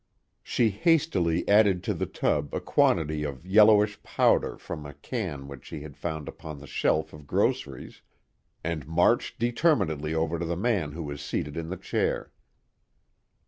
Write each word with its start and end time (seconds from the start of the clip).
She 0.41 0.71
hastily 0.71 1.47
added 1.47 1.83
to 1.83 1.93
the 1.93 2.07
tub 2.07 2.55
a 2.55 2.59
quantity 2.59 3.23
of 3.23 3.45
yellowish 3.45 4.01
powder 4.01 4.57
from 4.57 4.83
a 4.83 4.95
can 4.95 5.47
which 5.47 5.65
she 5.65 5.81
had 5.81 5.95
found 5.95 6.27
upon 6.27 6.57
the 6.57 6.65
shelf 6.65 7.13
of 7.13 7.27
groceries, 7.27 8.01
and 8.63 8.87
marched 8.87 9.37
determinedly 9.37 10.15
over 10.15 10.39
to 10.39 10.45
the 10.45 10.57
man 10.57 10.93
who 10.93 11.03
was 11.03 11.21
seated 11.21 11.55
in 11.55 11.69
the 11.69 11.77
chair. 11.77 12.31